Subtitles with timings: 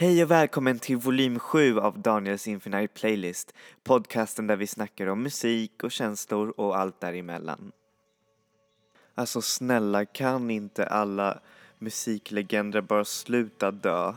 [0.00, 5.22] Hej och välkommen till volym 7 av Daniels Infinite Playlist, podcasten där vi snackar om
[5.22, 7.72] musik och känslor och allt däremellan.
[9.14, 11.40] Alltså snälla, kan inte alla
[11.78, 14.14] musiklegender bara sluta dö?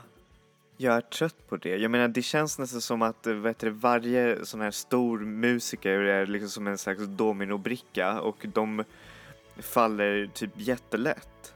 [0.78, 1.78] Jag är trött på det.
[1.78, 6.26] Jag menar, det känns nästan som att vet du, varje sån här stor musiker är
[6.26, 8.84] liksom som en slags dominobricka och de
[9.58, 11.54] faller typ jättelätt.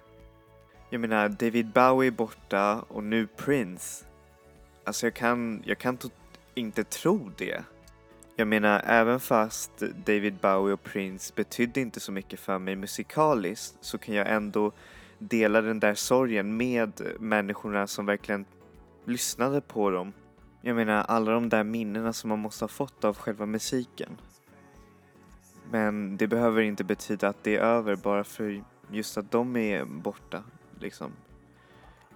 [0.90, 4.07] Jag menar, David Bowie är borta och nu Prince.
[4.88, 5.98] Alltså jag kan, jag kan
[6.56, 7.64] inte tro det.
[8.36, 13.78] Jag menar, även fast David Bowie och Prince betydde inte så mycket för mig musikaliskt
[13.82, 14.72] så kan jag ändå
[15.20, 18.46] dela den där sorgen med människorna som verkligen
[19.06, 20.14] lyssnade på dem.
[20.62, 24.18] Jag menar, alla de där minnena som man måste ha fått av själva musiken.
[25.72, 29.86] Men det behöver inte betyda att det är över bara för just att de är
[29.86, 30.44] borta,
[30.80, 31.12] liksom.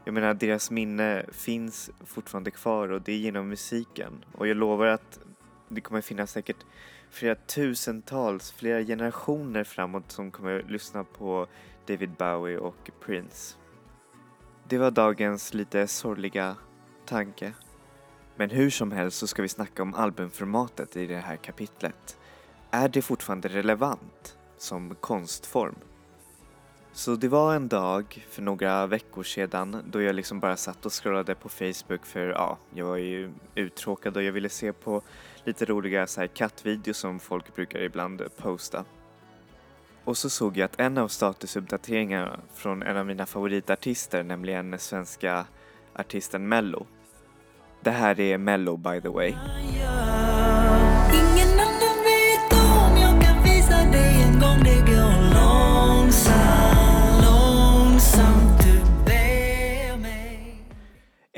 [0.04, 4.26] Jag menar, deras minne finns fortfarande kvar och det är genom musiken.
[4.32, 5.20] Och jag lovar att
[5.70, 6.66] det kommer finnas säkert
[7.10, 11.48] flera tusentals, flera generationer framåt som kommer lyssna på
[11.86, 13.56] David Bowie och Prince.
[14.68, 16.56] Det var dagens lite sorgliga
[17.06, 17.54] tanke.
[18.36, 22.18] Men hur som helst så ska vi snacka om albumformatet i det här kapitlet.
[22.72, 25.76] Är det fortfarande relevant som konstform?
[26.94, 31.04] Så det var en dag för några veckor sedan då jag liksom bara satt och
[31.04, 35.02] scrollade på Facebook för ja, jag var ju uttråkad och jag ville se på
[35.44, 38.86] lite roliga så här kattvideos som folk brukar ibland posta.
[40.04, 45.46] Och så såg jag att en av statusuppdateringarna från en av mina favoritartister, nämligen svenska
[45.94, 46.86] artisten Mello.
[47.82, 49.36] Det här är Mello by the way.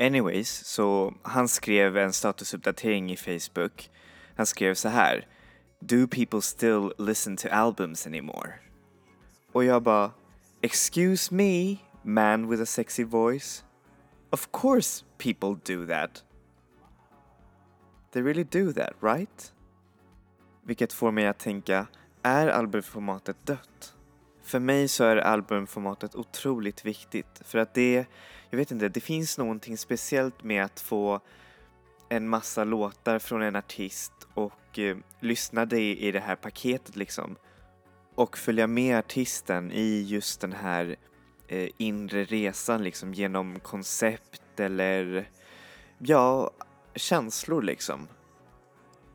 [0.04, 3.90] Anyways, så han skrev en statusuppdatering i Facebook.
[4.36, 5.28] Han skrev så här.
[5.80, 8.52] Do people still listen to albums anymore?
[9.52, 10.10] Och jag bara,
[10.62, 13.64] excuse me, man with a sexy voice.
[14.30, 16.24] Of course people do that.
[18.12, 19.52] They really do that, right?
[20.62, 21.86] Vilket får mig att tänka,
[22.22, 23.94] är albumformatet dött?
[24.42, 28.06] För mig så är albumformatet otroligt viktigt för att det,
[28.54, 31.20] jag vet inte, det finns någonting speciellt med att få
[32.08, 37.36] en massa låtar från en artist och eh, lyssna dig i det här paketet liksom.
[38.14, 40.96] Och följa med artisten i just den här
[41.48, 45.30] eh, inre resan liksom genom koncept eller
[45.98, 46.50] ja,
[46.94, 48.08] känslor liksom.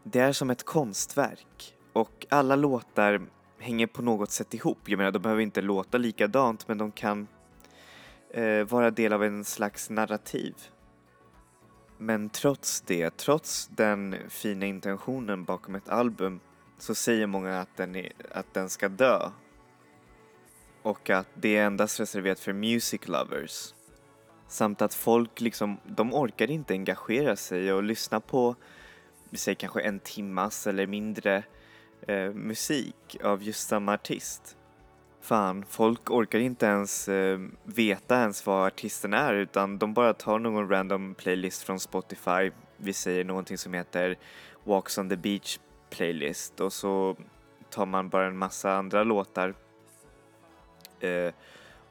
[0.04, 3.22] Det är som ett konstverk och alla låtar
[3.60, 4.80] hänger på något sätt ihop.
[4.86, 7.28] Jag menar, de behöver inte låta likadant men de kan
[8.30, 10.56] eh, vara del av en slags narrativ.
[11.98, 16.40] Men trots det, trots den fina intentionen bakom ett album
[16.78, 19.30] så säger många att den, är, att den ska dö.
[20.82, 23.74] Och att det är endast reserverat för music lovers.
[24.48, 28.56] Samt att folk liksom, de orkar inte engagera sig och lyssna på,
[29.30, 31.44] vi säger kanske en timmas eller mindre
[32.08, 34.58] eh, musik av just samma artist.
[35.22, 40.40] Fan, folk orkar inte ens eh, veta ens vad artisten är utan de bara tar
[40.40, 42.52] någon random playlist från Spotify.
[42.78, 44.18] Vi säger någonting som heter
[44.64, 47.16] Walks on the Beach playlist och så
[47.70, 49.54] tar man bara en massa andra låtar
[51.00, 51.34] eh,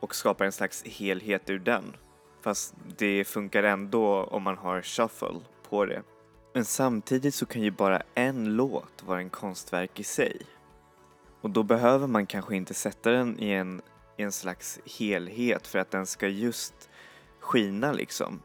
[0.00, 1.96] och skapar en slags helhet ur den.
[2.40, 6.02] Fast det funkar ändå om man har shuffle på det.
[6.54, 10.36] Men samtidigt så kan ju bara en låt vara en konstverk i sig.
[11.40, 13.82] Och då behöver man kanske inte sätta den i en,
[14.16, 16.90] i en slags helhet för att den ska just
[17.40, 18.42] skina liksom.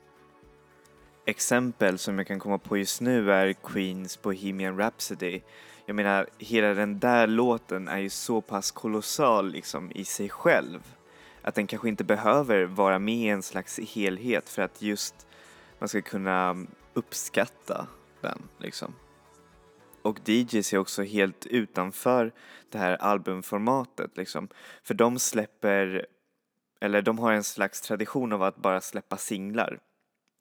[1.25, 5.41] Exempel som jag kan komma på just nu är Queens Bohemian Rhapsody.
[5.85, 10.95] Jag menar, hela den där låten är ju så pass kolossal liksom i sig själv
[11.41, 15.27] att den kanske inte behöver vara med i en slags helhet för att just
[15.79, 17.87] man ska kunna uppskatta
[18.21, 18.93] den liksom.
[20.03, 22.31] Och DJs är också helt utanför
[22.69, 24.47] det här albumformatet liksom.
[24.83, 26.05] För de släpper,
[26.81, 29.79] eller de har en slags tradition av att bara släppa singlar.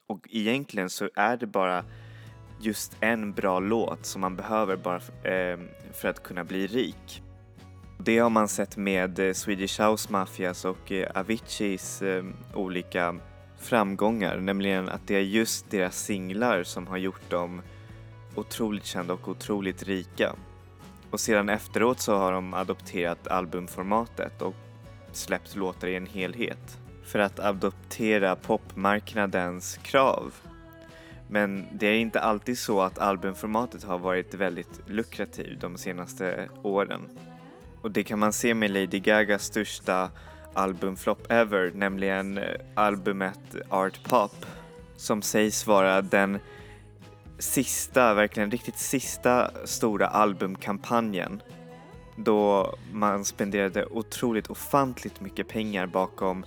[0.08, 1.84] Och egentligen så är det bara
[2.60, 5.00] just en bra låt som man behöver bara
[5.32, 5.58] eh,
[5.92, 7.22] för att kunna bli rik.
[7.98, 12.24] Det har man sett med eh, Swedish House Mafias och eh, Aviciis eh,
[12.54, 13.18] olika
[13.58, 17.62] framgångar, nämligen att det är just deras singlar som har gjort dem
[18.34, 20.34] otroligt kända och otroligt rika.
[21.10, 24.54] Och sedan efteråt så har de adopterat albumformatet och
[25.12, 30.32] släppt låtar i en helhet för att adoptera popmarknadens krav.
[31.28, 37.00] Men det är inte alltid så att albumformatet har varit väldigt lukrativt de senaste åren.
[37.80, 40.10] Och det kan man se med Lady Gagas största
[40.54, 42.44] albumflopp ever, nämligen eh,
[42.74, 44.46] albumet Art Pop
[44.96, 46.38] som sägs vara den
[47.42, 51.42] sista, verkligen riktigt sista stora albumkampanjen
[52.16, 56.44] då man spenderade otroligt ofantligt mycket pengar bakom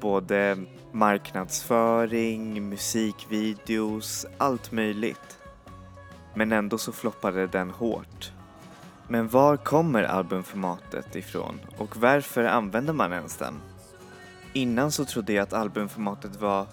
[0.00, 5.38] både marknadsföring, musikvideos, allt möjligt.
[6.34, 8.32] Men ändå så floppade den hårt.
[9.08, 13.54] Men var kommer albumformatet ifrån och varför använder man ens den?
[14.52, 16.66] Innan så trodde jag att albumformatet var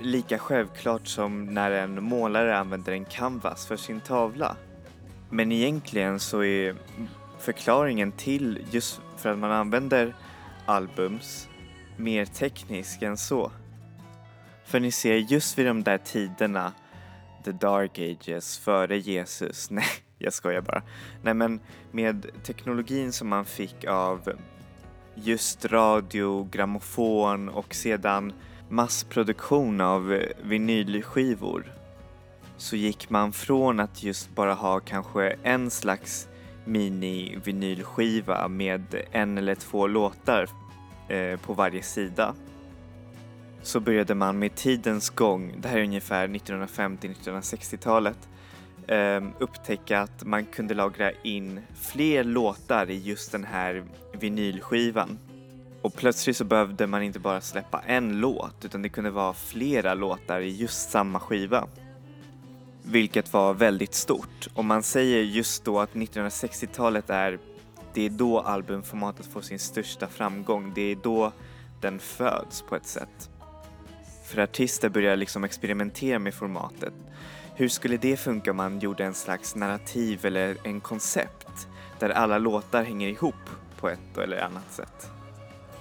[0.00, 4.56] lika självklart som när en målare använder en canvas för sin tavla.
[5.30, 6.76] Men egentligen så är
[7.38, 10.14] förklaringen till just för att man använder
[10.66, 11.48] albums
[11.96, 13.52] mer teknisk än så.
[14.64, 16.72] För ni ser, just vid de där tiderna,
[17.44, 19.84] the dark ages, före Jesus, nej
[20.18, 20.82] jag skojar bara.
[21.22, 21.60] Nej men
[21.90, 24.32] med teknologin som man fick av
[25.14, 28.32] just radio, grammofon och sedan
[28.68, 31.72] massproduktion av eh, vinylskivor
[32.56, 36.28] så gick man från att just bara ha kanske en slags
[36.64, 38.82] mini-vinylskiva med
[39.12, 40.48] en eller två låtar
[41.08, 42.34] eh, på varje sida
[43.62, 48.28] så började man med tidens gång, det här är ungefär 1950-1960-talet,
[48.86, 55.18] eh, upptäcka att man kunde lagra in fler låtar i just den här vinylskivan.
[55.88, 59.94] Och plötsligt så behövde man inte bara släppa en låt utan det kunde vara flera
[59.94, 61.66] låtar i just samma skiva.
[62.82, 67.38] Vilket var väldigt stort och man säger just då att 1960-talet är
[67.94, 70.72] det är då albumformatet får sin största framgång.
[70.74, 71.32] Det är då
[71.80, 73.30] den föds på ett sätt.
[74.26, 76.94] För artister börjar liksom experimentera med formatet.
[77.54, 81.68] Hur skulle det funka om man gjorde en slags narrativ eller en koncept
[81.98, 83.50] där alla låtar hänger ihop
[83.80, 85.10] på ett eller annat sätt?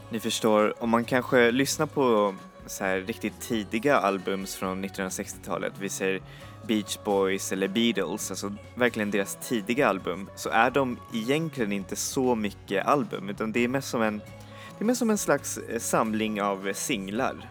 [0.09, 5.89] Ni förstår, om man kanske lyssnar på så här riktigt tidiga albums från 1960-talet, vi
[5.89, 6.21] säger
[6.67, 12.35] Beach Boys eller Beatles, alltså verkligen deras tidiga album, så är de egentligen inte så
[12.35, 14.17] mycket album utan det är mest som en,
[14.77, 17.49] det är mest som en slags eh, samling av eh, singlar.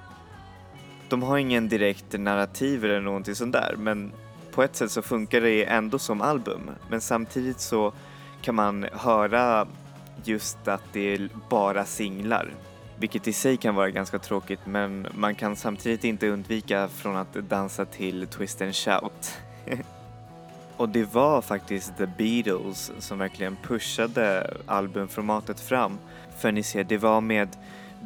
[1.09, 4.13] De har ingen direkt narrativ eller någonting sånt där men
[4.53, 7.93] på ett sätt så funkar det ändå som album men samtidigt så
[8.43, 9.67] kan man höra
[10.25, 12.51] just att det är bara singlar
[12.99, 17.33] vilket i sig kan vara ganska tråkigt men man kan samtidigt inte undvika från att
[17.35, 19.39] dansa till Twist and Shout.
[20.77, 25.99] Och det var faktiskt The Beatles som verkligen pushade albumformatet fram.
[26.39, 27.49] För ni ser, det var med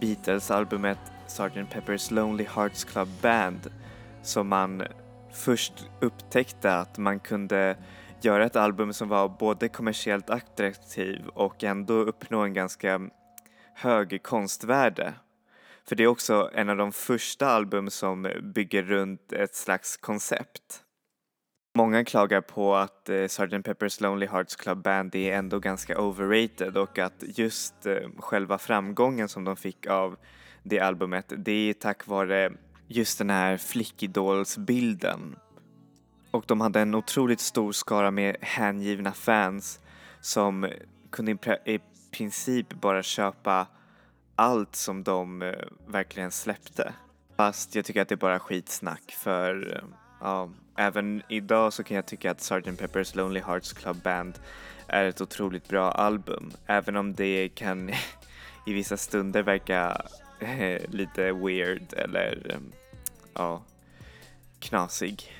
[0.00, 1.74] Beatles-albumet Sgt.
[1.74, 3.70] Pepper's Lonely Hearts Club Band
[4.22, 4.82] som man
[5.32, 7.76] först upptäckte att man kunde
[8.24, 13.00] göra ett album som var både kommersiellt attraktiv och ändå uppnå en ganska
[13.74, 15.14] hög konstvärde.
[15.88, 20.84] För det är också en av de första album som bygger runt ett slags koncept.
[21.74, 23.66] Många klagar på att eh, Sgt.
[23.66, 29.28] Pepper's Lonely Hearts Club Band är ändå ganska overrated och att just eh, själva framgången
[29.28, 30.16] som de fick av
[30.62, 32.52] det albumet, det är tack vare
[32.86, 35.36] just den här flickidolsbilden.
[36.30, 39.80] Och de hade en otroligt stor skara med hängivna fans
[40.20, 40.68] som
[41.10, 41.32] kunde
[41.64, 43.66] i princip bara köpa
[44.36, 45.54] allt som de eh,
[45.86, 46.92] verkligen släppte.
[47.36, 49.88] Fast jag tycker att det är bara skitsnack för eh,
[50.20, 52.66] ja, även idag så kan jag tycka att Sgt.
[52.66, 54.38] Pepper's Lonely Hearts Club Band
[54.86, 56.52] är ett otroligt bra album.
[56.66, 57.88] Även om det kan
[58.66, 60.02] i vissa stunder verka
[60.40, 62.58] eh, lite weird eller
[63.34, 63.62] ja,
[64.58, 65.39] knasig.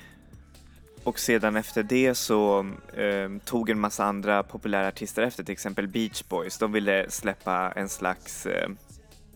[1.03, 2.59] Och sedan efter det så
[2.93, 6.57] eh, tog en massa andra populära artister efter, till exempel Beach Boys.
[6.57, 8.69] De ville släppa en slags eh,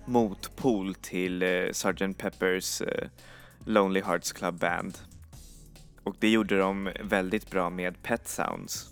[0.05, 2.17] motpol till eh, Sgt.
[2.17, 3.07] Peppers eh,
[3.65, 4.97] Lonely Hearts Club Band.
[6.03, 8.89] Och det gjorde de väldigt bra med Pet Sounds.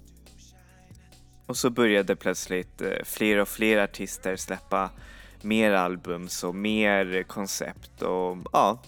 [1.45, 4.89] Och så började plötsligt eh, fler och fler artister släppa
[5.41, 8.81] mer albums och mer koncept och ja,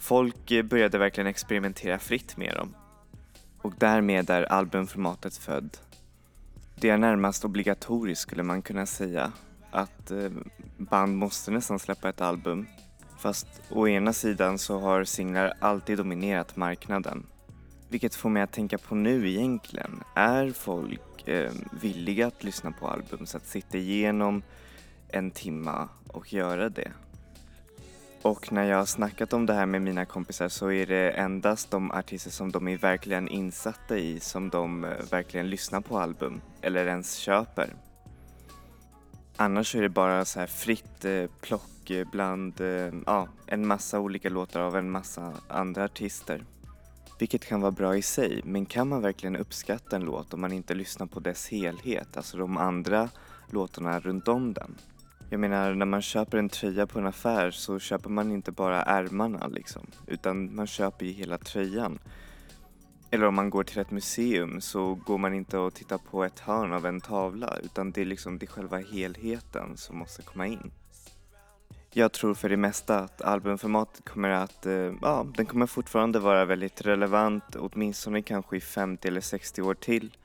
[0.00, 2.74] folk började verkligen experimentera fritt med dem
[3.66, 5.76] och därmed är albumformatet född.
[6.74, 9.32] Det är närmast obligatoriskt skulle man kunna säga
[9.70, 10.30] att eh,
[10.76, 12.66] band måste nästan släppa ett album.
[13.18, 17.26] Fast å ena sidan så har singlar alltid dominerat marknaden.
[17.88, 20.02] Vilket får mig att tänka på nu egentligen.
[20.14, 24.42] Är folk eh, villiga att lyssna på album så att sitta igenom
[25.08, 26.92] en timma och göra det?
[28.26, 31.70] Och när jag har snackat om det här med mina kompisar så är det endast
[31.70, 36.40] de artister som de är verkligen insatta i som de eh, verkligen lyssnar på album
[36.62, 37.74] eller ens köper.
[39.36, 44.28] Annars är det bara så här fritt eh, plock bland eh, ja, en massa olika
[44.28, 46.44] låtar av en massa andra artister.
[47.18, 50.52] Vilket kan vara bra i sig, men kan man verkligen uppskatta en låt om man
[50.52, 53.08] inte lyssnar på dess helhet, alltså de andra
[53.50, 54.74] låtarna runt om den?
[55.30, 58.82] Jag menar, när man köper en tröja på en affär så köper man inte bara
[58.82, 61.98] ärmarna liksom, utan man köper ju hela tröjan.
[63.10, 66.40] Eller om man går till ett museum så går man inte och tittar på ett
[66.40, 70.46] hörn av en tavla, utan det är liksom det är själva helheten som måste komma
[70.46, 70.70] in.
[71.92, 76.44] Jag tror för det mesta att albumformatet kommer att, eh, ja, den kommer fortfarande vara
[76.44, 80.16] väldigt relevant, åtminstone kanske i 50 eller 60 år till.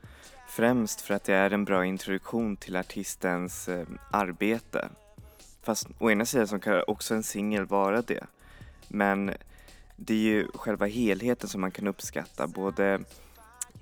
[0.54, 4.88] Främst för att det är en bra introduktion till artistens eh, arbete.
[5.62, 8.24] Fast å ena sidan så kan också en singel vara det.
[8.88, 9.32] Men
[9.96, 13.00] det är ju själva helheten som man kan uppskatta, både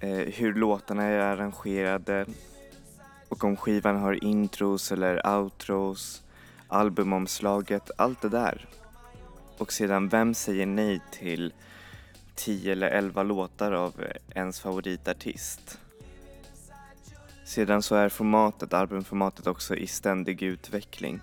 [0.00, 2.26] eh, hur låtarna är arrangerade
[3.28, 6.22] och om skivan har intros eller outros,
[6.68, 8.68] albumomslaget, allt det där.
[9.58, 11.52] Och sedan, vem säger nej till
[12.34, 15.80] 10 eller 11 låtar av eh, ens favoritartist?
[17.50, 21.20] Sedan så är formatet, albumformatet också i ständig utveckling.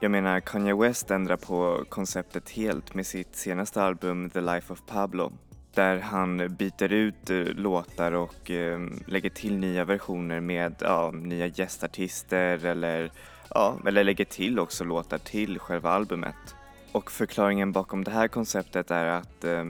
[0.00, 4.82] Jag menar, Kanye West ändrar på konceptet helt med sitt senaste album The Life of
[4.86, 5.32] Pablo
[5.74, 11.46] där han byter ut eh, låtar och eh, lägger till nya versioner med ja, nya
[11.46, 13.10] gästartister eller,
[13.50, 16.54] ja, eller lägger till också låtar till själva albumet.
[16.92, 19.64] Och förklaringen bakom det här konceptet är att eh,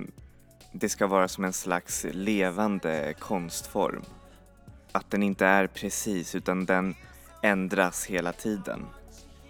[0.73, 4.03] det ska vara som en slags levande konstform
[4.97, 6.95] att den inte är precis utan den
[7.43, 8.87] ändras hela tiden.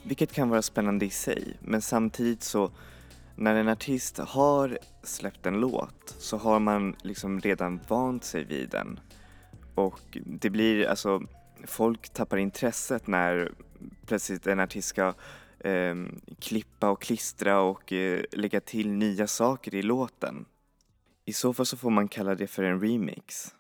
[0.03, 2.71] Vilket kan vara spännande i sig, men samtidigt så
[3.37, 8.71] när en artist har släppt en låt så har man liksom redan vant sig vid
[8.71, 9.01] den.
[9.75, 11.23] Och det blir alltså,
[11.65, 13.53] folk tappar intresset när
[14.07, 15.15] plötsligt en artist ska
[15.59, 15.95] eh,
[16.39, 20.45] klippa och klistra och eh, lägga till nya saker i låten.
[21.25, 23.55] I så fall så får man kalla det för en remix.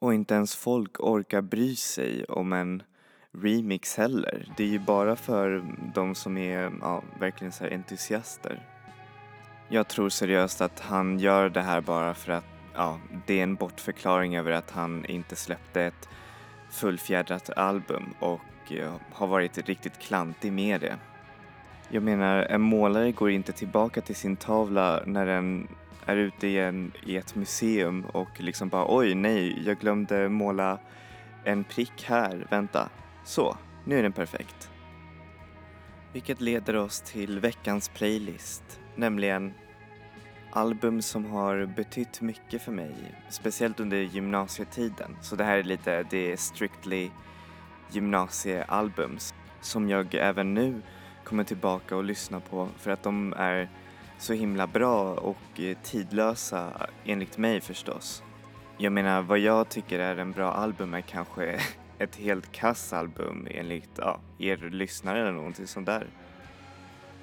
[0.00, 2.82] Och inte ens folk orkar bry sig om en
[3.32, 4.52] remix heller.
[4.56, 8.68] Det är ju bara för de som är ja, verkligen så entusiaster.
[9.68, 13.54] Jag tror seriöst att han gör det här bara för att ja, det är en
[13.54, 16.08] bortförklaring över att han inte släppte ett
[16.70, 20.96] fullfjädrat album och ja, har varit riktigt klantig med det.
[21.88, 25.68] Jag menar, en målare går inte tillbaka till sin tavla när den
[26.06, 30.78] är ute i, en, i ett museum och liksom bara oj nej, jag glömde måla
[31.44, 32.88] en prick här, vänta.
[33.24, 34.70] Så, nu är den perfekt.
[36.12, 39.54] Vilket leder oss till veckans playlist, nämligen
[40.52, 42.94] album som har betytt mycket för mig,
[43.28, 45.16] speciellt under gymnasietiden.
[45.20, 47.10] Så det här är lite, det är strictly
[47.90, 50.82] gymnasiealbums som jag även nu
[51.24, 53.68] kommer tillbaka och lyssnar på för att de är
[54.24, 58.22] så himla bra och eh, tidlösa enligt mig förstås.
[58.78, 61.60] Jag menar vad jag tycker är en bra album är kanske
[61.98, 66.06] ett helt kass album enligt ja, er lyssnare eller någonting sånt där.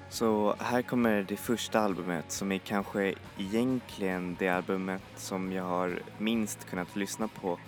[0.08, 6.02] Så här kommer det första albumet som är kanske egentligen det albumet som jag har
[6.18, 7.58] minst kunnat lyssna på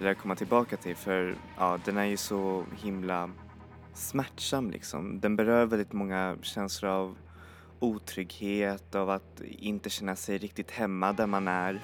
[0.00, 3.30] eller komma tillbaka till för ja, den är ju så himla
[3.94, 5.20] smärtsam liksom.
[5.20, 7.16] Den berör väldigt många känslor av
[7.78, 11.80] otrygghet, av att inte känna sig riktigt hemma där man är.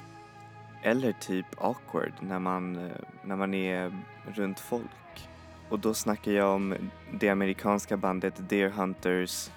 [0.83, 2.91] Eller typ awkward när man, eh,
[3.23, 4.03] när man är
[4.35, 5.29] runt folk.
[5.69, 6.75] Och då snackar jag om
[7.11, 9.51] det amerikanska bandet Deer Hunters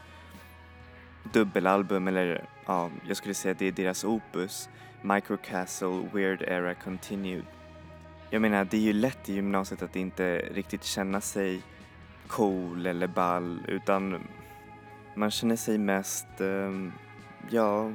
[1.32, 4.68] dubbelalbum, eller ja, jag skulle säga det är deras opus,
[5.02, 7.44] Microcastle Weird Era Continued.
[8.30, 11.62] Jag menar, det är ju lätt i gymnasiet att inte riktigt känna sig
[12.26, 14.28] cool eller ball utan
[15.14, 16.92] man känner sig mest, um,
[17.50, 17.92] ja,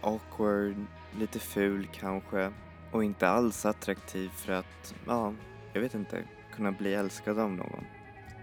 [0.00, 0.74] awkward,
[1.18, 2.50] lite ful kanske
[2.90, 5.32] och inte alls attraktiv för att, ja,
[5.72, 6.22] jag vet inte,
[6.54, 7.84] kunna bli älskad av någon.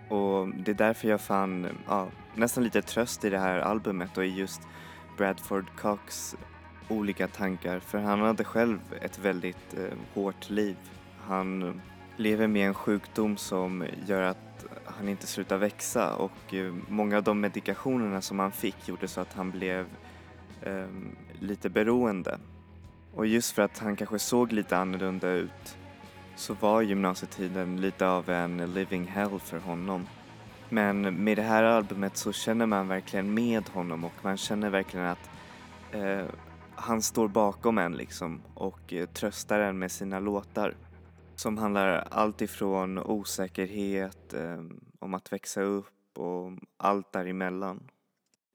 [0.10, 4.26] Och det är därför jag fann ja, nästan lite tröst i det här albumet och
[4.26, 4.62] i just
[5.18, 6.36] Bradford Cox
[6.92, 10.78] olika tankar för han hade själv ett väldigt eh, hårt liv.
[11.22, 11.82] Han
[12.18, 14.51] lever med en sjukdom som gör att
[15.02, 19.22] han inte slutar växa och eh, många av de medikationerna som han fick gjorde så
[19.22, 19.86] att han blev
[20.62, 20.88] eh,
[21.40, 22.40] lite beroende.
[23.14, 25.78] Och just för att han kanske såg lite annorlunda ut
[26.36, 30.08] så var gymnasietiden lite av en living hell för honom.
[30.70, 35.06] Men med det här albumet så känner man verkligen med honom och man känner verkligen
[35.06, 35.30] att
[35.92, 36.26] eh,
[36.76, 40.76] han står bakom en liksom och eh, tröstar en med sina låtar.
[41.42, 44.62] Som handlar allt ifrån osäkerhet, eh,
[45.00, 47.84] om att växa upp och allt däremellan.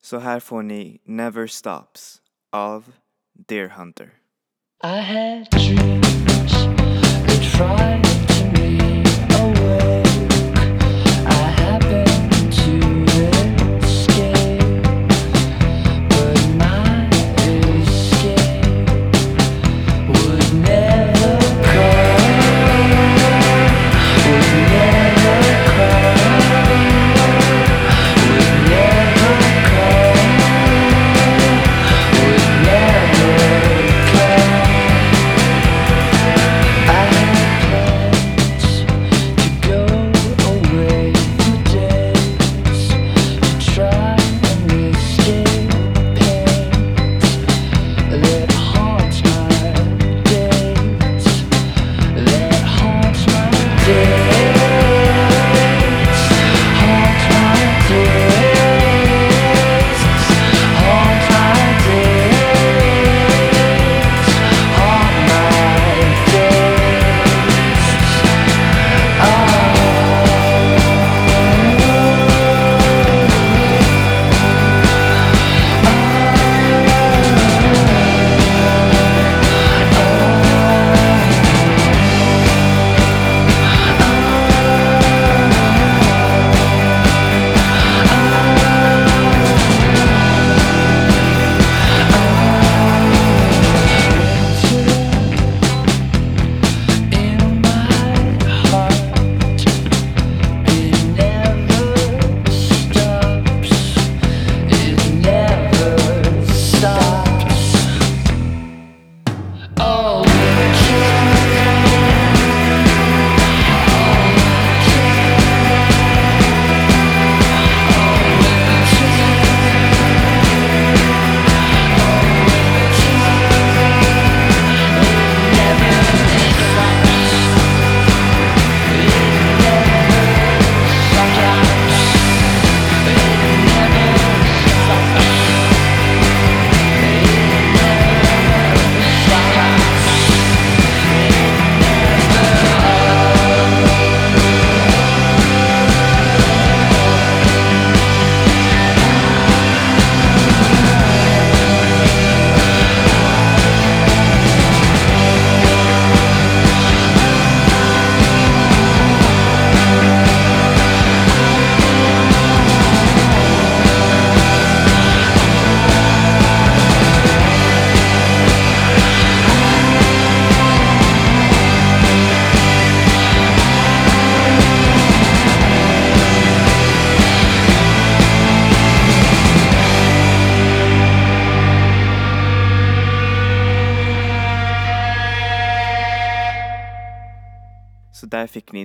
[0.03, 2.93] Så här får ni Never Stops av
[3.49, 4.13] Deer Hunter.
[4.85, 6.27] I had dreams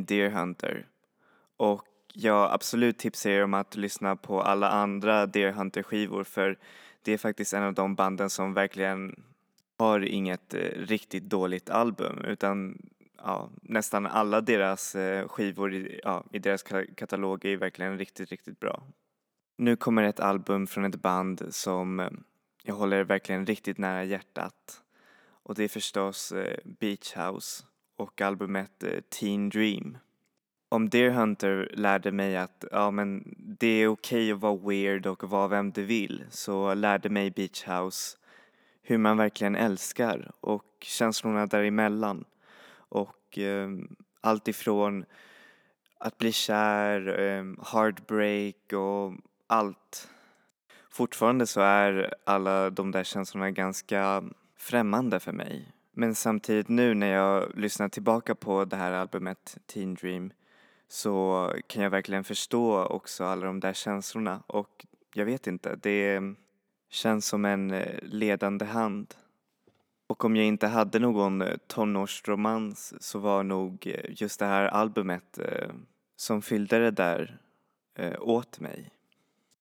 [0.06, 0.88] Deer Hunter.
[1.58, 6.58] Och jag absolut tipsar er om att lyssna på alla andra Deer Hunter skivor för
[7.02, 9.24] det är faktiskt en av de banden som verkligen
[9.78, 12.78] har inget eh, riktigt dåligt album utan
[13.18, 16.64] ja, nästan alla deras eh, skivor i, ja, i deras
[16.96, 18.84] katalog är verkligen riktigt, riktigt bra.
[19.58, 22.10] Nu kommer ett album från ett band som eh,
[22.64, 24.82] jag håller verkligen riktigt nära hjärtat
[25.44, 26.34] och det är förstås
[26.64, 27.64] Beach House
[28.02, 29.98] och albumet eh, Teen Dream.
[30.70, 35.30] Om Deer Hunter lärde mig att ja, men det är okej att vara weird och
[35.30, 38.18] vara vem du vill så lärde mig Beach House
[38.82, 42.26] hur man verkligen älskar och känslorna däremellan.
[42.74, 43.70] Och eh,
[44.22, 45.06] allt ifrån
[45.98, 49.14] att bli kär, eh, heartbreak och
[49.48, 50.10] allt.
[50.90, 54.24] Fortfarande så är alla de där känslorna ganska
[54.58, 55.72] främmande för mig.
[55.92, 60.32] Men samtidigt nu när jag lyssnar tillbaka på det här albumet Teen Dream
[60.88, 66.22] så kan jag verkligen förstå också alla de där känslorna och jag vet inte, det
[66.90, 69.14] känns som en eh, ledande hand.
[70.08, 74.66] Och om jag inte hade någon eh, tonårsromans så var nog eh, just det här
[74.66, 75.40] albumet
[76.16, 77.38] som fyllde det där
[78.20, 78.92] åt mig.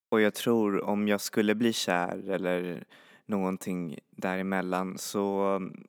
[0.09, 2.85] Och jag tror om jag skulle bli kär eller
[3.27, 5.85] någonting däremellan så mm,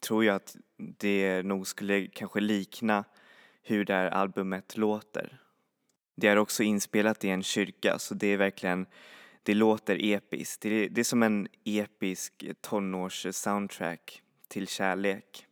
[0.00, 3.04] tror jag att det nog skulle kanske likna
[3.62, 5.40] hur det här albumet låter.
[6.16, 8.86] Det är också inspelat i en kyrka så det är verkligen,
[9.42, 10.62] det låter episkt.
[10.62, 15.46] Det är, det är som en episk tonårs-soundtrack till kärlek.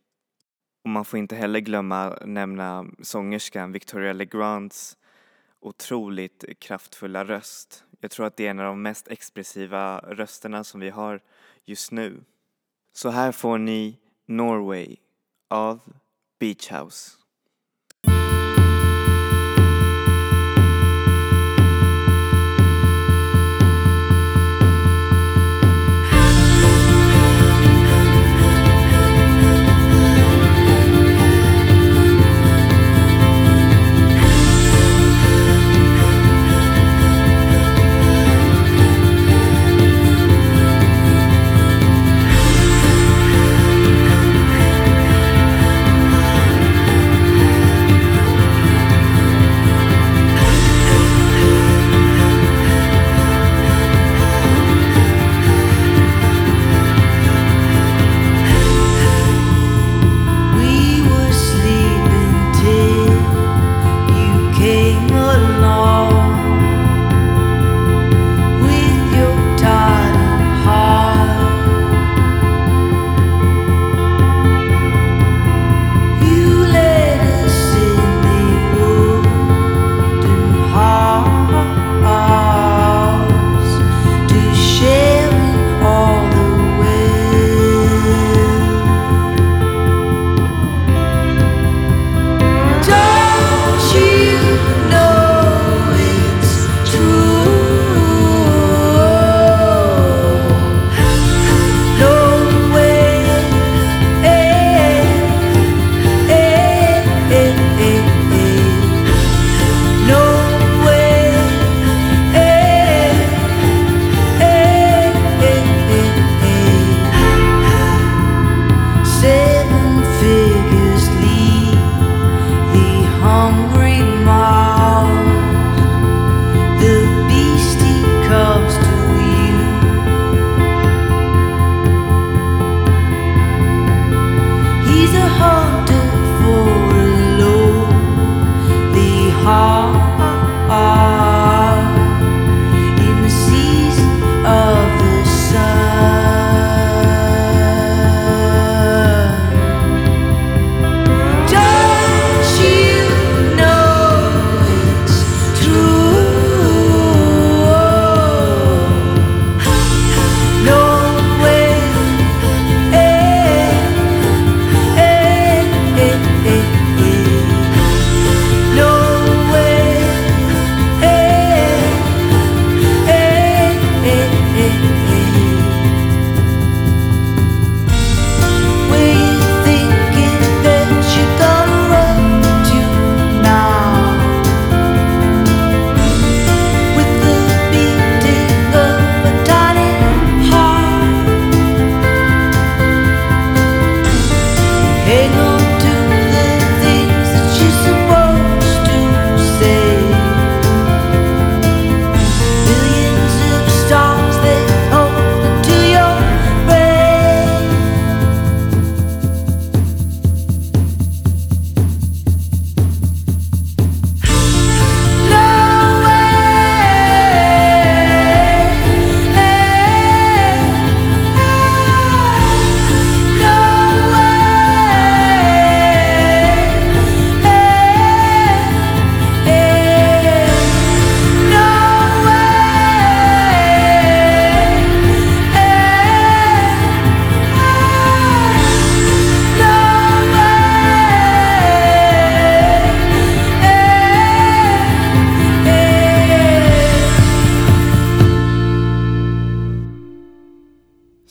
[0.83, 4.97] Och man får inte heller glömma nämna sångerskan Victoria Legrands
[5.59, 7.83] otroligt kraftfulla röst.
[7.99, 11.21] Jag tror att det är en av de mest expressiva rösterna som vi har
[11.65, 12.23] just nu.
[12.93, 14.97] Så här får ni Norway
[15.49, 15.81] av
[16.39, 17.17] Beach House.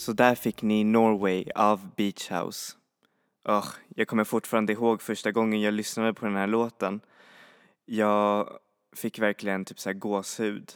[0.06, 2.76] Så där fick ni Norway av Beach House.
[3.44, 7.00] Oh, jag kommer fortfarande ihåg första gången jag lyssnade på den här låten.
[7.84, 8.58] Jag
[8.96, 10.72] fick verkligen typ så här gåshud.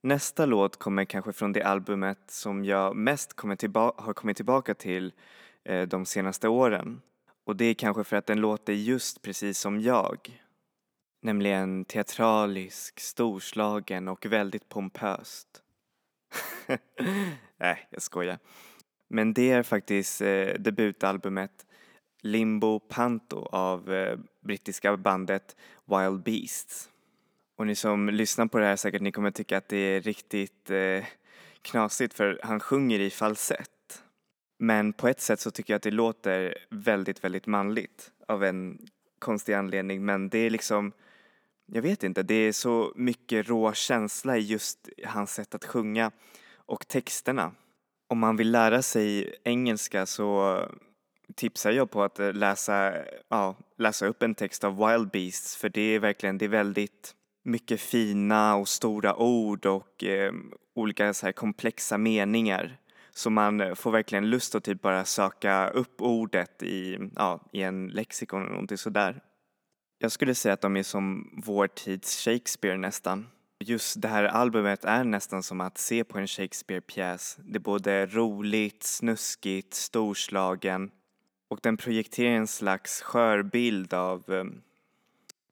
[0.00, 4.74] Nästa låt kommer kanske från det albumet som jag mest kommer tillba- har kommit tillbaka
[4.74, 5.12] till
[5.64, 7.00] eh, de senaste åren.
[7.44, 10.42] Och det är kanske för att den låter just precis som jag.
[11.22, 15.62] Nämligen teatralisk, storslagen och väldigt pompöst.
[17.58, 18.38] Nej, jag skojar.
[19.08, 21.66] Men det är faktiskt eh, debutalbumet
[22.22, 26.90] Limbo Panto av eh, brittiska bandet Wild Beasts.
[27.56, 30.70] Och ni som lyssnar på det här säkert, ni kommer tycka att det är riktigt
[30.70, 31.04] eh,
[31.62, 34.02] knasigt för han sjunger i falsett.
[34.58, 38.78] Men på ett sätt så tycker jag att det låter väldigt, väldigt manligt av en
[39.18, 40.04] konstig anledning.
[40.04, 40.92] Men det är liksom,
[41.66, 46.10] jag vet inte, det är så mycket rå känsla i just hans sätt att sjunga
[46.68, 47.52] och texterna.
[48.08, 50.58] Om man vill lära sig engelska så
[51.34, 52.94] tipsar jag på att eh, läsa,
[53.28, 57.14] ja, läsa upp en text av Wild Beasts för det är verkligen, det är väldigt
[57.44, 60.32] mycket fina och stora ord och eh,
[60.74, 62.78] olika så här komplexa meningar.
[63.10, 67.88] Så man får verkligen lust att typ bara söka upp ordet i, ja, i en
[67.88, 69.20] lexikon eller någonting sådär.
[69.98, 73.26] Jag skulle säga att de är som vår tids Shakespeare nästan.
[73.64, 77.38] Just det här albumet är nästan som att se på en Shakespeare-pjäs.
[77.44, 80.90] Det är både roligt, snuskigt, storslagen
[81.48, 84.62] och den projekterar en slags skör bild av um,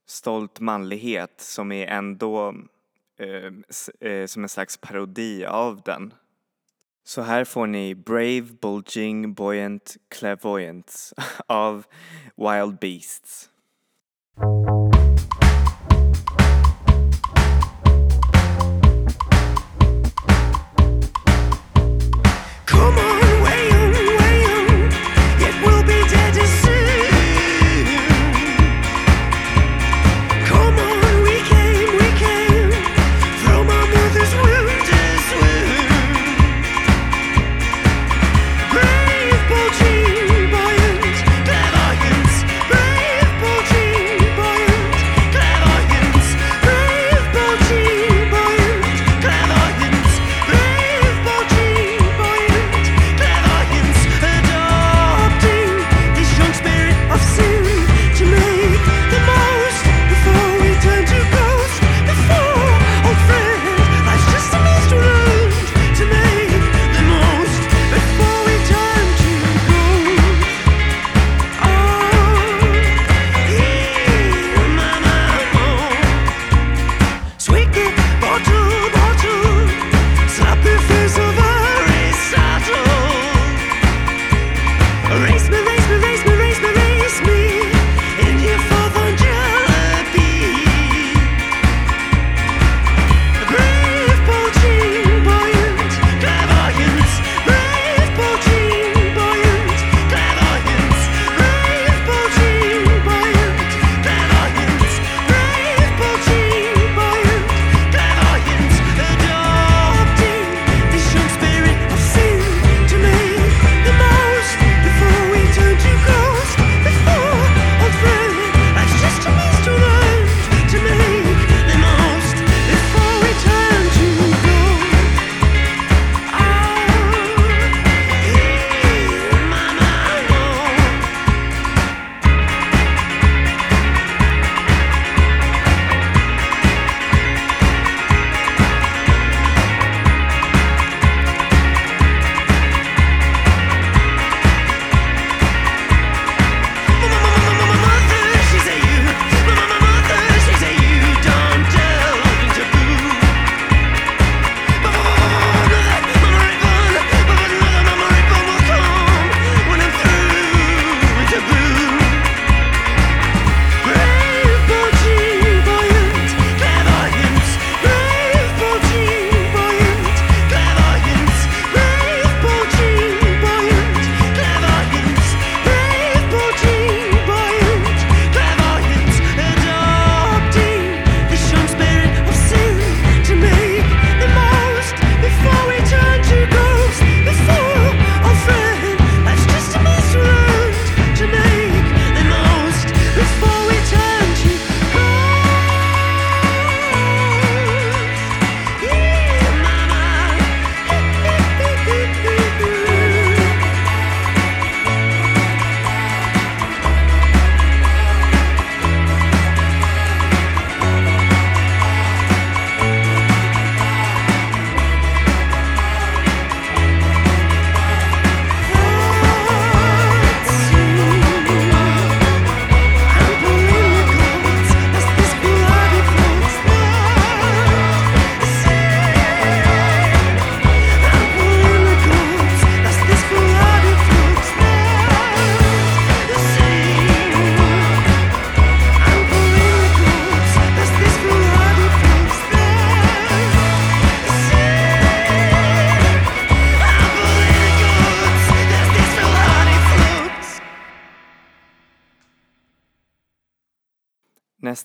[0.07, 2.55] stolt manlighet som är ändå
[3.21, 3.53] uh,
[4.11, 6.14] uh, som en slags parodi av den.
[7.05, 11.12] Så här får ni Brave, Bulging, Buoyant, Clairvoyant
[11.47, 11.85] av
[12.37, 13.51] Wild Beasts.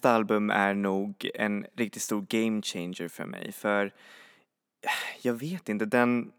[0.02, 5.70] Nästa album är nog en riktigt stor game changer för mig för eh, jag vet
[5.70, 6.32] inte, den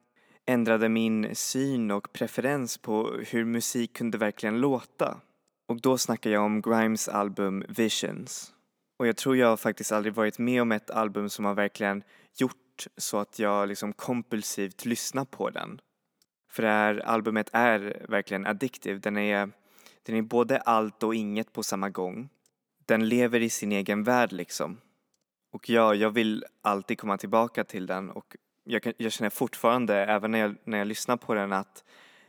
[0.47, 5.21] ändrade min syn och preferens på hur musik kunde verkligen låta.
[5.69, 8.53] Och då snackar jag om Grimes album Visions.
[8.99, 12.03] Och jag tror jag faktiskt aldrig varit med om ett album som har verkligen
[12.37, 15.81] gjort så att jag liksom kompulsivt lyssnar på den.
[16.51, 18.99] För det här albumet är verkligen addictive.
[18.99, 19.51] Den är,
[20.03, 22.29] den är både allt och inget på samma gång.
[22.87, 24.81] Den lever i sin egen värld liksom.
[25.53, 29.95] Och ja, jag vill alltid komma tillbaka till den och jag, kan, jag känner fortfarande,
[29.97, 31.85] även när jag, när jag lyssnar på den, att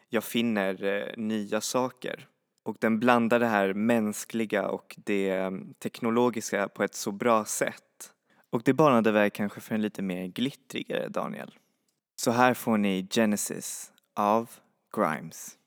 [0.09, 2.27] jag finner eh, nya saker.
[2.65, 8.13] Och den blandar det här mänskliga och det ehm, teknologiska på ett så bra sätt.
[8.49, 11.57] Och det banade väg kanske för en lite mer glittrigare Daniel.
[12.15, 14.49] Så här får ni Genesis av
[14.95, 15.57] Grimes.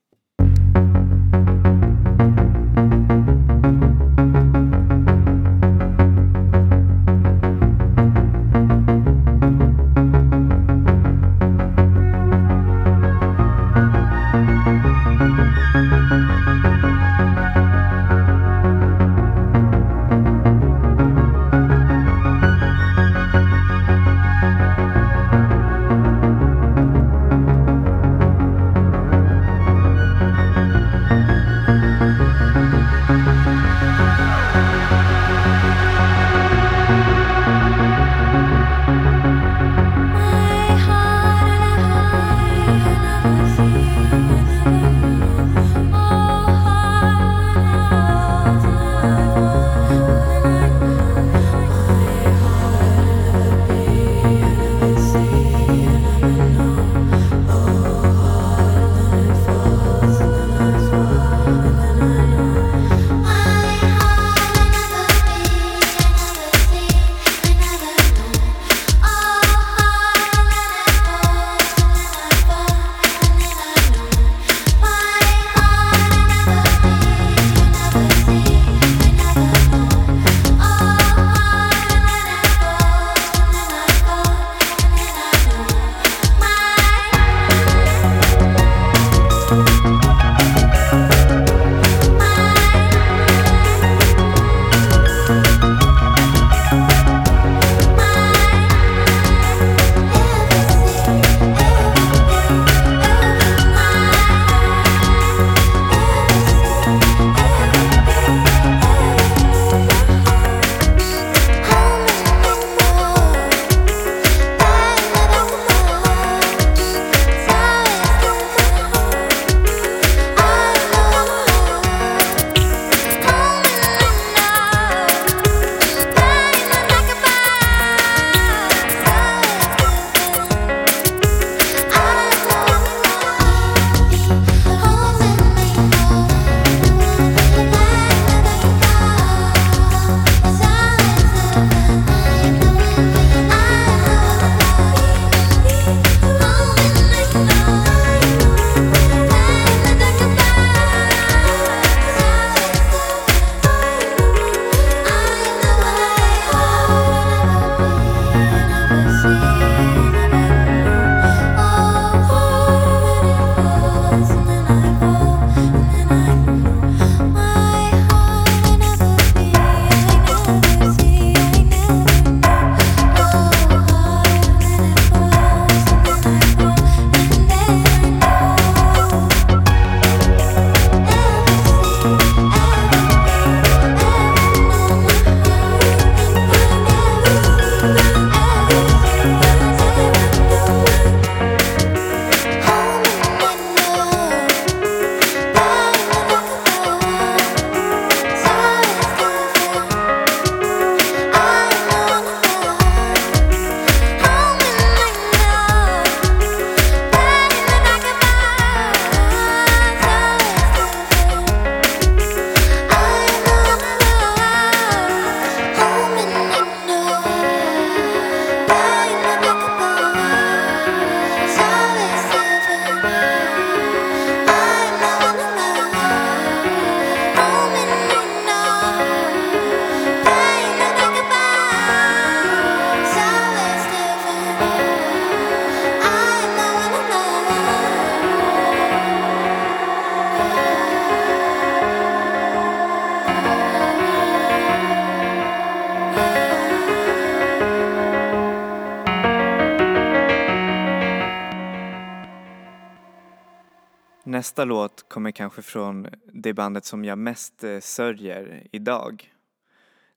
[254.57, 259.33] Nästa låt kommer kanske från det bandet som jag mest eh, sörjer idag.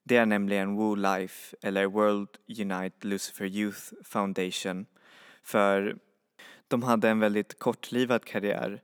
[0.04, 2.28] Det är nämligen Woo Life eller World
[2.58, 4.86] Unite Lucifer Youth Foundation.
[5.42, 5.96] För
[6.68, 8.82] de hade en väldigt kortlivad karriär.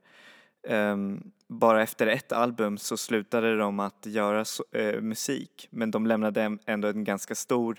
[0.69, 5.91] Um, bara efter ett album så slutade de att göra so uh, eh, musik men
[5.91, 7.79] de lämnade ändå en ganska stor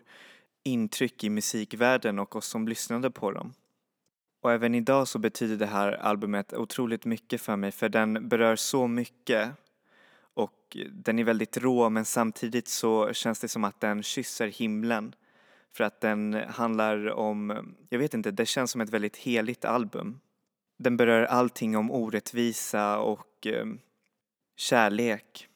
[0.63, 3.53] intryck i musikvärlden och oss som lyssnade på dem.
[4.41, 8.55] Och även idag så betyder det här albumet otroligt mycket för mig för den berör
[8.55, 9.51] så mycket
[10.33, 15.15] och den är väldigt rå men samtidigt så känns det som att den kysser himlen.
[15.73, 20.19] För att den handlar om, jag vet inte, det känns som ett väldigt heligt album.
[20.77, 23.65] Den berör allting om orättvisa och eh,
[24.55, 25.47] kärlek.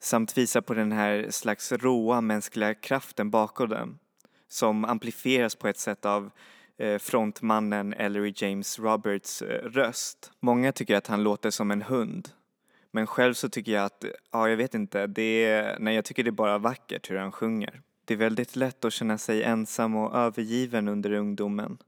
[0.00, 3.98] Samt visar på den här slags råa mänskliga kraften bakom den.
[4.48, 6.30] Som amplifieras på ett sätt av
[6.82, 10.32] Eh, frontmannen Ellery James Roberts eh, röst.
[10.40, 12.28] Många tycker att han låter som en hund.
[12.90, 16.24] Men själv så tycker jag att, ja jag vet inte, det är, nej jag tycker
[16.24, 17.82] det är bara vackert hur han sjunger.
[18.04, 21.78] Det är väldigt lätt att känna sig ensam och övergiven under ungdomen.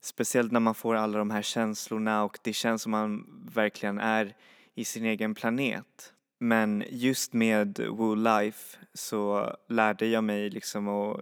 [0.00, 4.36] Speciellt när man får alla de här känslorna och det känns som man verkligen är
[4.74, 6.12] i sin egen planet.
[6.38, 11.20] Men just med Woo Life så lärde jag mig liksom att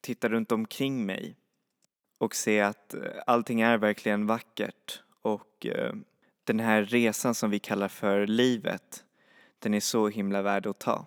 [0.00, 1.36] titta runt omkring mig
[2.18, 5.92] och se att eh, allting är verkligen vackert och eh,
[6.44, 9.04] den här resan som vi kallar för livet,
[9.58, 11.06] den är så himla värd att ta.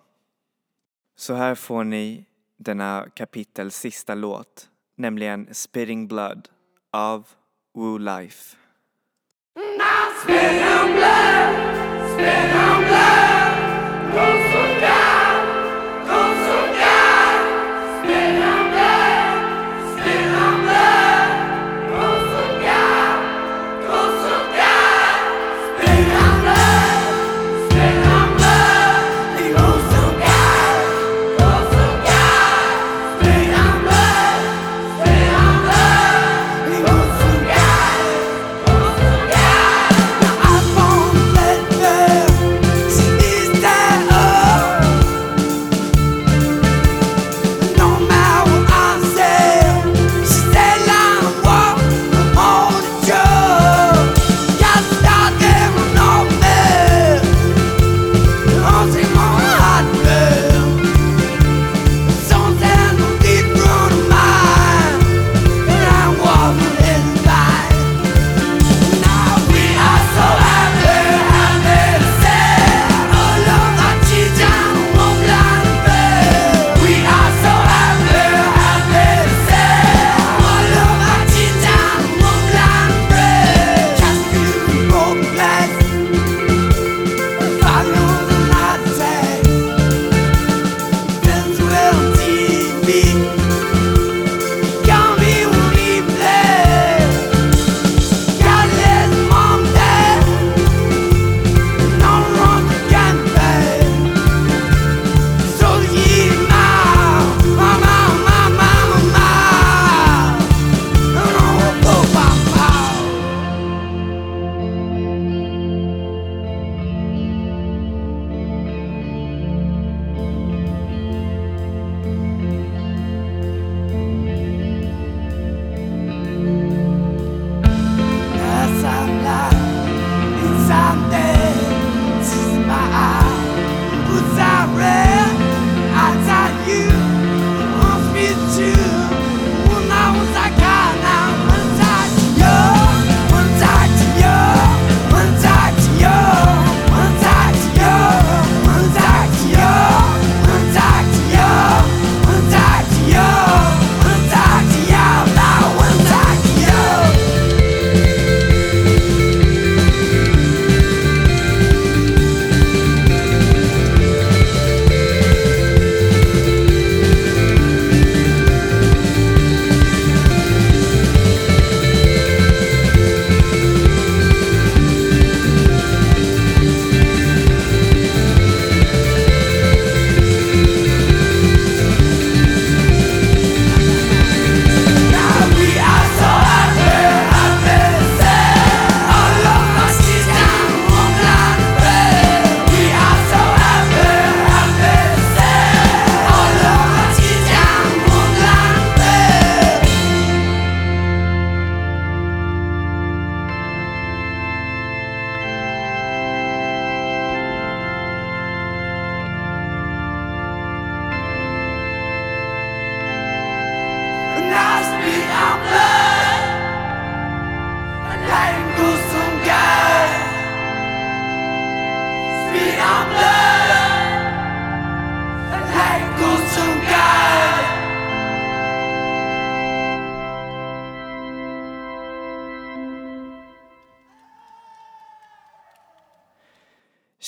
[1.16, 2.24] Så här får ni
[2.56, 6.48] denna kapitels sista låt, nämligen Spitting Blood
[6.90, 7.28] av
[7.74, 8.56] Woo Life.
[9.56, 11.42] I won't let
[11.78, 12.24] them see
[14.14, 14.59] this die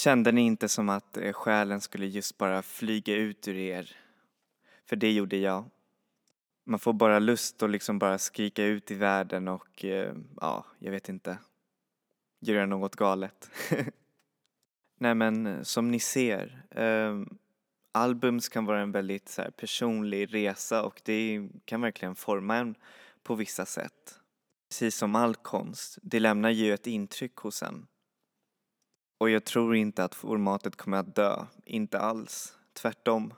[0.02, 3.96] Kände ni inte som att eh, själen skulle just bara flyga ut ur er?
[4.86, 5.64] För det gjorde jag.
[6.64, 10.90] Man får bara lust att liksom bara skrika ut i världen och eh, ja, jag
[10.90, 11.38] vet inte.
[12.40, 13.50] Göra något galet.
[14.98, 17.20] Nej men eh, som ni ser, eh,
[17.92, 22.74] albums kan vara en väldigt så här, personlig resa och det kan verkligen forma en
[23.22, 24.18] på vissa sätt.
[24.68, 27.86] Precis som all konst, det lämnar ju ett intryck hos en.
[29.22, 32.54] Och jag tror inte att formatet kommer att dö, inte alls.
[32.72, 33.34] Tvärtom.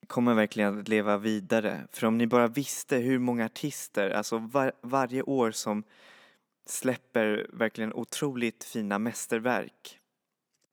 [0.00, 1.86] Det kommer verkligen att leva vidare.
[1.92, 5.82] För om ni bara visste hur många artister, alltså var, varje år som
[6.66, 9.98] släpper verkligen otroligt fina mästerverk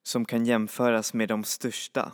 [0.04, 2.12] som kan jämföras med de största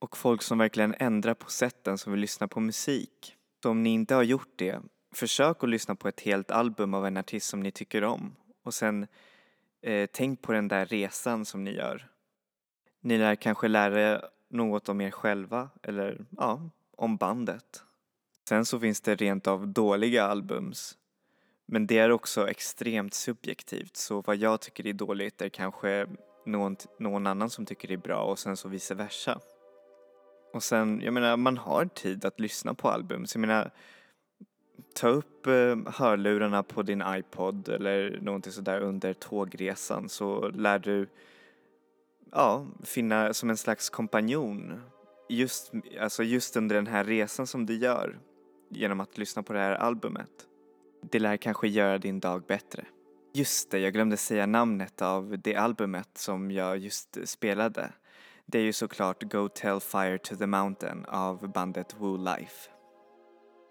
[0.00, 3.36] och folk som verkligen ändrar på sätten som vill lyssna på musik.
[3.62, 4.80] Så om ni inte har gjort det,
[5.14, 8.74] försök att lyssna på ett helt album av en artist som ni tycker om och
[8.74, 9.06] sen
[9.82, 12.08] eh, tänk på den där resan som ni gör.
[13.00, 17.82] Ni lär kanske lära er något om er själva eller ja, om bandet.
[18.48, 20.96] Sen så finns det rent av dåliga albums.
[21.66, 26.06] Men det är också extremt subjektivt så vad jag tycker är dåligt är kanske
[26.46, 29.40] någon, någon annan som tycker det är bra och sen så vice versa.
[30.52, 33.26] Och sen, jag menar, man har tid att lyssna på album.
[33.26, 33.70] Så jag menar,
[34.94, 41.08] ta upp eh, hörlurarna på din iPod eller någonting sådär under tågresan så lär du,
[42.32, 44.80] ja, finna som en slags kompanjon
[45.28, 48.18] just, alltså just under den här resan som du gör
[48.68, 50.30] genom att lyssna på det här albumet.
[51.02, 52.84] Det lär kanske göra din dag bättre.
[53.34, 57.92] Just det, jag glömde säga namnet av det albumet som jag just spelade.
[58.46, 62.70] Det är ju såklart Go Tell Fire to the Mountain av bandet Woo Life.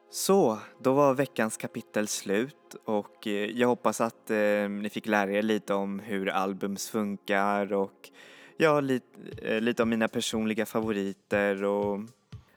[0.10, 5.32] Så, då var veckans kapitel slut och eh, jag hoppas att eh, ni fick lära
[5.32, 8.10] er lite om hur albums funkar och
[8.58, 9.06] ja, lite,
[9.42, 12.00] eh, lite om mina personliga favoriter och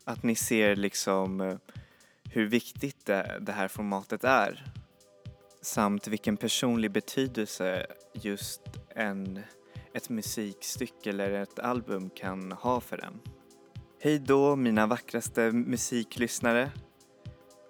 [0.05, 1.57] att ni ser liksom eh,
[2.31, 4.65] hur viktigt det, det här formatet är
[5.63, 8.63] samt vilken personlig betydelse just
[8.95, 9.41] en,
[9.93, 13.21] ett musikstycke eller ett album kan ha för en.
[14.01, 16.71] Hej då mina vackraste musiklyssnare.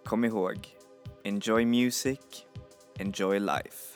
[0.04, 0.56] Kom ihåg,
[1.24, 2.46] enjoy music,
[2.98, 3.89] enjoy life.